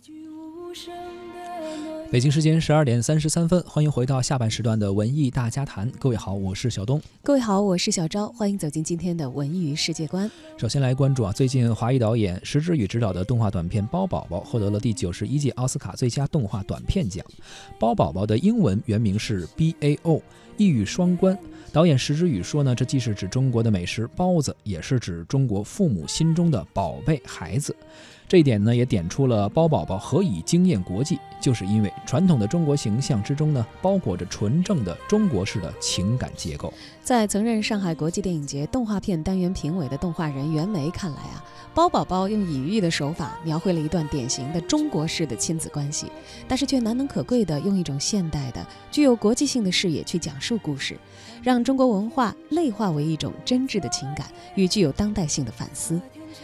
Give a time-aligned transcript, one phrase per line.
[0.00, 0.94] 一句无声
[1.34, 5.88] 的诺北京时间十二点三十三分，欢迎回到下半时段的文艺大家谈。
[5.96, 7.00] 各位好，我是小东。
[7.22, 8.26] 各位好，我是小昭。
[8.30, 10.28] 欢迎走进今天的文娱世界观。
[10.56, 17.24] 首先来关注啊，最近华裔导演石之宇执导的动画短片《包宝宝》获得了第九十一届奥斯卡最佳动画短片奖。
[17.78, 20.20] 包宝宝的英文原名是 B A O，
[20.56, 21.38] 一语双关。
[21.72, 27.76] 导演石之宇说呢，这既是指中国的美食包子，也是指中国父母心中的宝贝孩子。
[28.26, 36.72] 这一点呢，也点出了包宝宝何以惊艳国际，就是因为传统的中国形象之中呢，包裹着纯正的中国式的情感结构。
[37.02, 41.44] 在曾任上海国际电影节动画片单元评委的动画人袁枚看来啊，
[41.74, 46.06] 包宝宝用隐喻的手法描绘了一段典型的中国式的亲子关系，
[46.48, 50.98] 但是却难能可贵的用一种现代的、具有国际性的视野去讲述故事，
[51.42, 56.00] 让中国文化内化为一种真挚的情感与具有当代性的反思。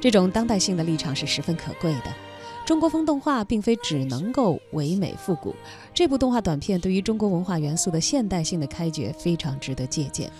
[0.00, 2.27] 这种当代性的立场是十分可贵的。
[2.68, 5.54] 中国风动画并非只能够唯美复古，
[5.94, 10.30] 这部动画短片对于中国文化元素的现代性的开掘非常值得借鉴。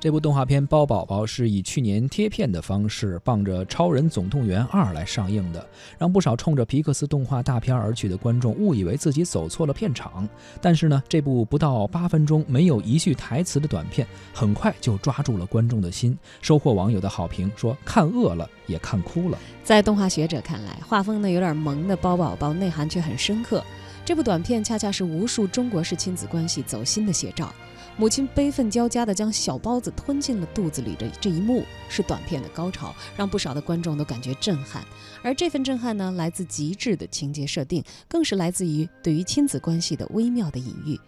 [0.00, 5.66] 这部动画片《包宝宝》是以去年贴片的方式，傍着《超人总动员二》来上映的，
[5.98, 10.28] 让不少冲着皮克斯动画大片而去的观众误以为自己走错了片场。
[10.62, 19.36] 但是呢，这部不到八分钟、没有一句台词的短片，很快就抓住了观众的心，收获网友的好评，说看饿了也看哭了。
[19.64, 23.64] 在动画学者看来，画风呢有点萌的包宝宝，内涵却很深刻。
[24.04, 27.52] 这部短片恰恰是无数中国式亲子关系走心的写照。
[27.98, 34.84] 母亲悲愤交加地将小包子吞进了肚子里的这一幕，是短片的高潮，让不少的观众都感觉震撼。
[35.20, 40.98] 而这份震撼呢，来自极致的情节设定，更是来自于对于亲子关系的微妙的隐喻。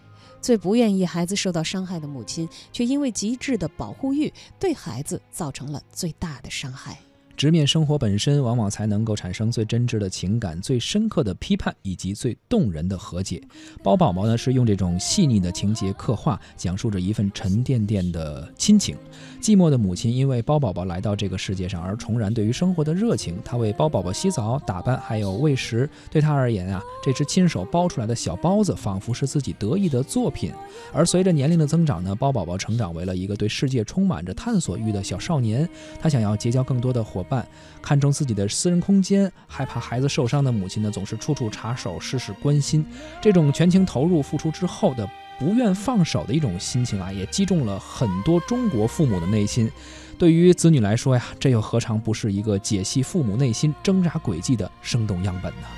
[0.41, 6.99] 最不愿意孩子受到伤害的母亲，却因为极致的保护欲，对孩子造成了最大的伤害。
[7.41, 13.43] 直面生活本身，往往才能够产生最真挚的情感、最深刻的批判以及最动人的和解。
[13.83, 18.95] 包宝宝呢，是用这种细腻的情节刻画，讲述着一份沉甸甸的亲情。
[19.41, 23.39] 寂寞的母亲因为包宝宝来到这个世界上而重燃对于生活的热情。
[23.43, 25.89] 她为包宝宝洗澡、打扮，还有喂食。
[26.11, 30.53] 对她而言啊，这只亲手包出来的小包子，仿佛是自己得意的作品。
[30.93, 35.67] 而随着年龄的增长呢，包宝宝成长为了一个对世界充满着探索欲的小少年。
[36.03, 37.47] 他想要结交更多的伙办
[37.81, 42.85] 看重自己的私人空间，害怕孩子受伤的母亲呢，总是处处插手，事事关心。
[43.23, 45.09] 这种全情投入、付出之后的
[45.39, 49.71] 不愿放手的一种心情啊，也击中了很多中国父母的内心。
[50.19, 55.69] 对于子女来说呀，这又何尝不是一个解析父母内心挣扎轨迹的生动样本呢？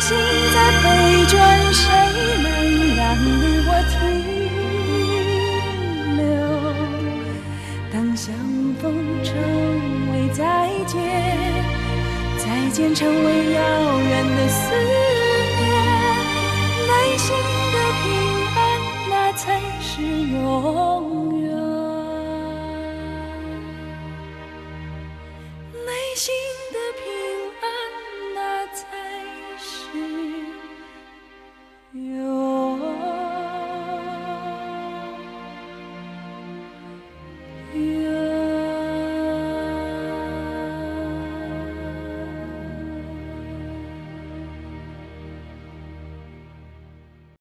[0.00, 0.16] 心
[0.52, 1.82] 在飞转，谁
[2.42, 2.46] 能
[2.94, 3.16] 让
[3.66, 3.96] 我停
[6.18, 6.22] 留？
[7.90, 8.34] 当相
[8.80, 8.84] 逢
[9.24, 10.03] 成。
[10.84, 11.00] 再见，
[12.36, 14.33] 再见，成为遥远